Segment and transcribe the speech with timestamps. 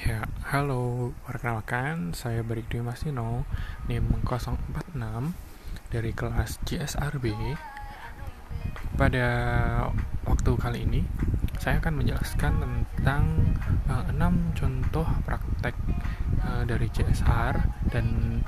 [0.00, 3.44] Ya, halo, perkenalkan saya Barik Dwi Masino,
[3.84, 4.96] NIM 046
[5.92, 7.28] dari kelas GSRB.
[8.96, 9.28] Pada
[10.24, 11.04] waktu kali ini,
[11.60, 12.52] saya akan menjelaskan
[12.96, 13.52] tentang
[13.92, 15.76] uh, 6 contoh praktek
[16.48, 17.60] uh, dari GSR
[17.92, 18.40] dan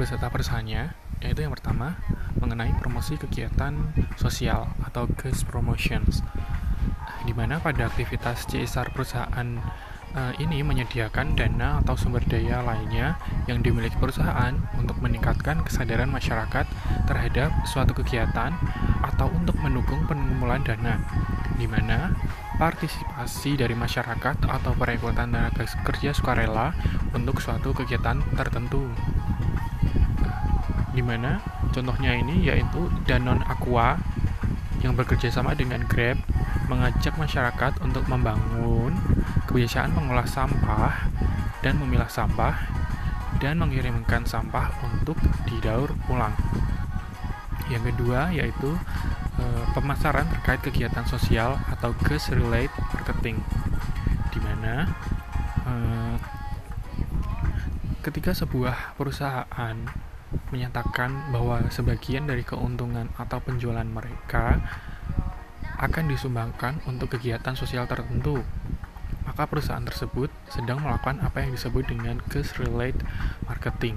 [0.00, 2.00] beserta perusahaannya, yaitu yang pertama,
[2.40, 6.24] mengenai promosi kegiatan sosial atau case promotions,
[7.28, 9.60] di mana pada aktivitas CSR perusahaan
[10.14, 16.66] uh, ini menyediakan dana atau sumber daya lainnya yang dimiliki perusahaan untuk meningkatkan kesadaran masyarakat
[17.06, 18.54] terhadap suatu kegiatan
[19.04, 20.98] atau untuk mendukung pengumpulan dana,
[21.58, 22.14] di mana
[22.60, 26.76] partisipasi dari masyarakat atau perekrutan tenaga kerja sukarela
[27.16, 28.84] untuk suatu kegiatan tertentu.
[30.90, 31.40] Di mana
[31.70, 33.96] contohnya ini yaitu Danon Aqua
[34.82, 36.18] yang bekerja sama dengan Grab
[36.70, 38.94] mengajak masyarakat untuk membangun
[39.50, 41.10] kebiasaan mengolah sampah
[41.66, 42.54] dan memilah sampah
[43.42, 45.18] dan mengirimkan sampah untuk
[45.50, 46.32] didaur ulang.
[47.66, 48.70] Yang kedua yaitu
[49.34, 53.42] e, pemasaran terkait kegiatan sosial atau case relate marketing,
[54.30, 54.86] di mana
[55.66, 55.72] e,
[58.06, 59.76] ketika sebuah perusahaan
[60.54, 64.62] menyatakan bahwa sebagian dari keuntungan atau penjualan mereka
[65.80, 68.44] akan disumbangkan untuk kegiatan sosial tertentu
[69.30, 72.98] maka perusahaan tersebut sedang melakukan apa yang disebut dengan case relate
[73.46, 73.96] marketing.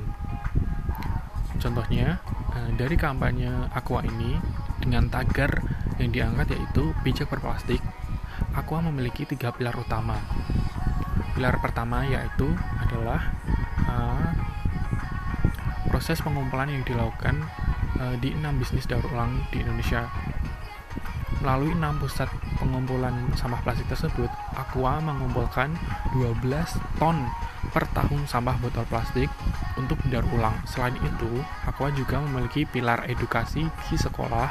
[1.58, 2.22] Contohnya,
[2.54, 4.38] eh, dari kampanye Aqua ini
[4.78, 5.64] dengan tagar
[5.98, 7.82] yang diangkat yaitu bijak berplastik,
[8.54, 10.22] Aqua memiliki tiga pilar utama.
[11.34, 12.46] Pilar pertama yaitu
[12.78, 13.34] adalah
[13.90, 14.30] uh,
[15.90, 17.42] proses pengumpulan yang dilakukan
[17.98, 20.06] uh, di enam bisnis daur ulang di Indonesia
[21.44, 25.76] Melalui enam pusat pengumpulan sampah plastik tersebut, Aqua mengumpulkan
[26.16, 26.40] 12
[26.96, 27.20] ton
[27.76, 29.28] per tahun sampah botol plastik
[29.76, 30.56] untuk didaur ulang.
[30.64, 34.48] Selain itu, Aqua juga memiliki pilar edukasi di sekolah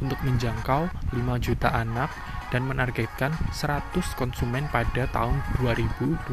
[0.00, 2.08] untuk menjangkau 5 juta anak
[2.48, 6.24] dan menargetkan 100 konsumen pada tahun 2025.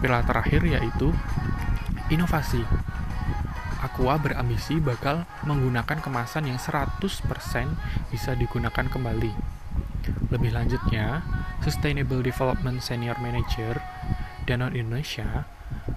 [0.00, 1.10] Pilar terakhir yaitu
[2.14, 2.62] inovasi
[3.90, 7.10] Aqua berambisi bakal menggunakan kemasan yang 100%
[8.14, 9.34] bisa digunakan kembali.
[10.30, 11.26] Lebih lanjutnya,
[11.58, 13.82] Sustainable Development Senior Manager
[14.46, 15.42] Danone Indonesia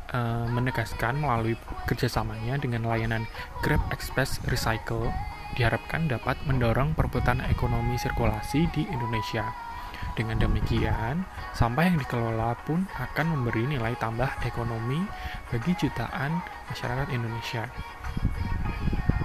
[0.09, 1.53] uh, menegaskan melalui
[1.85, 3.29] kerjasamanya dengan layanan
[3.61, 5.13] Grab Express Recycle
[5.53, 9.72] diharapkan dapat mendorong perputaran ekonomi sirkulasi di Indonesia.
[10.13, 11.25] Dengan demikian,
[11.57, 15.01] sampah yang dikelola pun akan memberi nilai tambah ekonomi
[15.49, 17.65] bagi jutaan masyarakat Indonesia.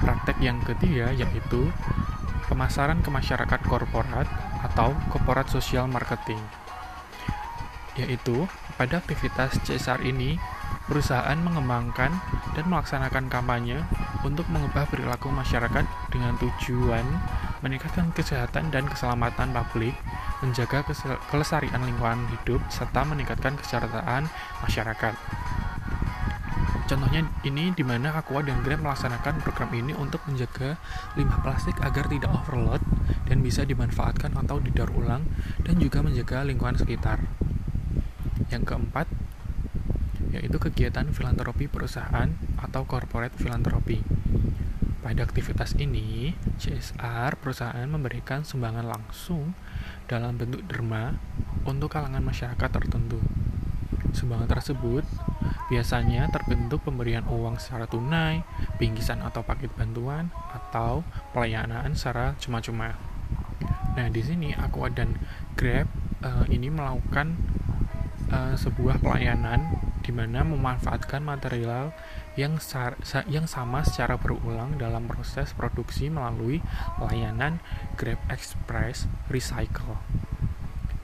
[0.01, 1.69] Praktek yang ketiga yaitu
[2.49, 4.25] pemasaran ke masyarakat korporat
[4.65, 6.41] atau corporate social marketing.
[8.01, 8.49] Yaitu
[8.81, 10.41] pada aktivitas CSR ini,
[10.89, 12.15] perusahaan mengembangkan
[12.57, 13.85] dan melaksanakan kampanye
[14.25, 17.05] untuk mengubah perilaku masyarakat dengan tujuan
[17.61, 19.95] meningkatkan kesehatan dan keselamatan publik
[20.43, 20.87] menjaga
[21.31, 24.31] kelestarian lingkungan hidup, serta meningkatkan kesejahteraan
[24.63, 25.15] masyarakat.
[26.89, 30.81] Contohnya ini di mana Aqua dan Grab melaksanakan program ini untuk menjaga
[31.21, 32.81] limbah plastik agar tidak overload
[33.29, 35.29] dan bisa dimanfaatkan atau didaur ulang
[35.69, 37.21] dan juga menjaga lingkungan sekitar.
[38.49, 39.05] Yang keempat,
[40.33, 44.18] yaitu kegiatan filantropi perusahaan atau corporate filantropi.
[45.09, 49.57] Pada aktivitas ini, CSR perusahaan memberikan sumbangan langsung
[50.05, 51.17] dalam bentuk derma
[51.65, 53.17] untuk kalangan masyarakat tertentu.
[54.13, 55.09] Sumbangan tersebut
[55.73, 58.45] biasanya terbentuk pemberian uang secara tunai,
[58.77, 61.01] bingkisan atau paket bantuan, atau
[61.33, 62.93] pelayanan secara cuma-cuma.
[63.97, 65.17] Nah, di sini Aqua dan
[65.57, 65.89] Grab
[66.21, 67.33] uh, ini melakukan
[68.29, 71.93] uh, sebuah pelayanan di mana memanfaatkan material
[72.41, 72.57] yang
[73.29, 76.65] yang sama secara berulang dalam proses produksi melalui
[76.97, 77.61] layanan
[78.01, 80.01] Grab Express Recycle.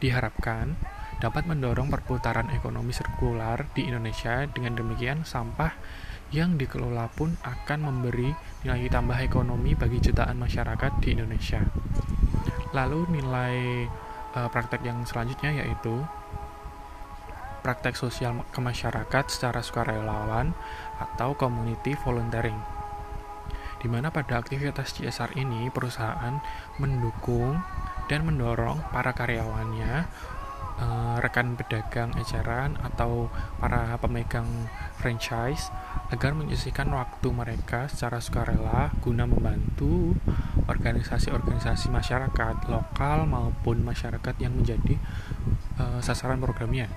[0.01, 0.81] Diharapkan
[1.21, 4.49] dapat mendorong perputaran ekonomi sirkular di Indonesia.
[4.49, 5.77] Dengan demikian, sampah
[6.33, 8.33] yang dikelola pun akan memberi
[8.65, 11.61] nilai tambah ekonomi bagi jutaan masyarakat di Indonesia.
[12.73, 13.85] Lalu nilai
[14.35, 16.03] uh, praktek yang selanjutnya yaitu
[17.65, 20.53] praktek sosial ke masyarakat secara sukarelawan
[21.01, 22.61] atau community volunteering.
[23.81, 26.41] Di mana pada aktivitas CSR ini perusahaan
[26.77, 27.57] mendukung
[28.09, 30.09] dan mendorong para karyawannya,
[30.81, 34.69] eh, rekan pedagang eceran atau para pemegang
[35.01, 35.73] franchise
[36.13, 40.17] agar menyisihkan waktu mereka secara sukarela guna membantu
[40.65, 44.97] organisasi-organisasi masyarakat lokal maupun masyarakat yang menjadi
[45.77, 46.89] uh, sasaran programnya.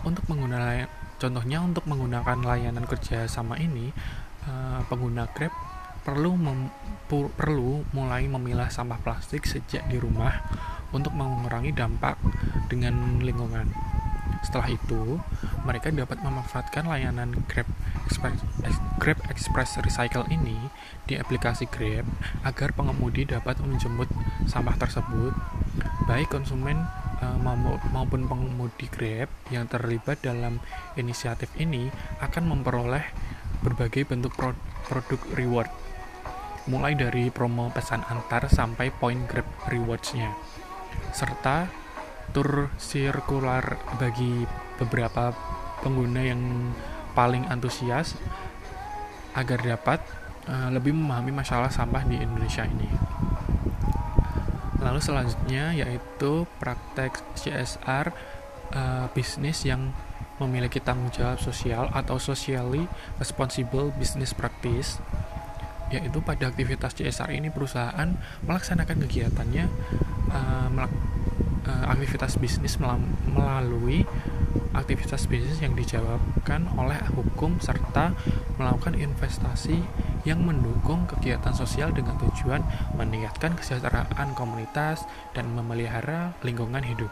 [0.00, 0.88] Untuk menggunakan
[1.20, 3.92] contohnya untuk menggunakan layanan kerja sama ini,
[4.48, 5.52] uh, pengguna Grab
[6.00, 6.72] perlu mem,
[7.36, 10.32] perlu mulai memilah sampah plastik sejak di rumah
[10.96, 12.16] untuk mengurangi dampak
[12.72, 13.68] dengan lingkungan.
[14.40, 15.20] Setelah itu,
[15.68, 17.68] mereka dapat memanfaatkan layanan Grab
[18.08, 18.40] Express,
[18.96, 20.56] Grab Express Recycle ini
[21.04, 22.08] di aplikasi Grab
[22.48, 24.08] agar pengemudi dapat menjemput
[24.48, 25.36] sampah tersebut,
[26.08, 26.88] baik konsumen
[27.92, 30.60] maupun pengemudi Grab yang terlibat dalam
[30.96, 31.92] inisiatif ini
[32.24, 33.04] akan memperoleh
[33.60, 34.56] berbagai bentuk pro
[34.88, 35.70] produk reward
[36.68, 40.32] mulai dari promo pesan antar sampai poin Grab rewards-nya
[41.10, 41.68] serta
[42.30, 44.46] tur sirkular bagi
[44.78, 45.34] beberapa
[45.82, 46.72] pengguna yang
[47.12, 48.14] paling antusias
[49.34, 49.98] agar dapat
[50.46, 52.88] uh, lebih memahami masalah sampah di Indonesia ini.
[54.90, 59.94] Lalu selanjutnya yaitu praktek CSR uh, eh, bisnis yang
[60.42, 62.90] memiliki tanggung jawab sosial atau socially
[63.22, 64.98] responsible business practice
[65.94, 69.70] yaitu pada aktivitas CSR ini perusahaan melaksanakan kegiatannya
[70.34, 72.74] uh, uh, aktivitas bisnis
[73.30, 74.02] melalui
[74.74, 78.10] aktivitas bisnis yang dijawabkan oleh hukum serta
[78.58, 79.82] melakukan investasi
[80.28, 82.60] yang mendukung kegiatan sosial dengan tujuan
[82.96, 87.08] meningkatkan kesejahteraan komunitas dan memelihara lingkungan hidup.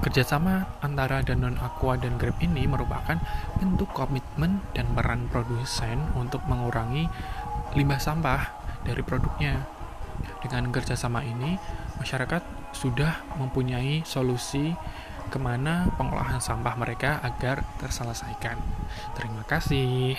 [0.00, 3.20] Kerjasama antara Danone Aqua dan Grab ini merupakan
[3.60, 7.04] bentuk komitmen dan peran produsen untuk mengurangi
[7.76, 8.48] limbah sampah
[8.84, 9.68] dari produknya.
[10.40, 11.60] Dengan kerjasama ini,
[12.00, 12.40] masyarakat
[12.72, 14.72] sudah mempunyai solusi
[15.28, 18.56] ke mana pengolahan sampah mereka agar terselesaikan.
[19.14, 20.16] Terima kasih.